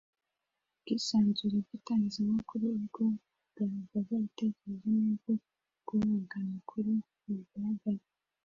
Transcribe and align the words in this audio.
ubwisanzure 0.77 1.57
bw 1.65 1.69
itangazamakuru 1.79 2.65
ubwo 2.77 3.03
kugaragaza 3.39 4.09
ibitekerezo 4.15 4.87
n 4.95 4.97
ubwo 5.09 5.31
guhabwa 5.87 6.35
amakuru 6.43 6.91
bugaragara 7.25 8.03